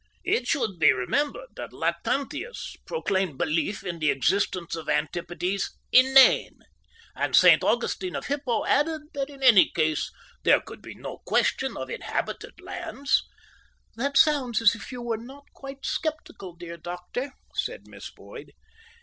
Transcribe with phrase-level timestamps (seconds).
[0.23, 6.61] It should be remembered that Lactantius proclaimed belief in the existence of antipodes inane,
[7.15, 10.09] and Saint Augustine of Hippo added that in any case
[10.41, 13.21] there could be no question of inhabited lands."
[13.95, 18.53] "That sounds as if you were not quite sceptical, dear doctor," said Miss Boyd.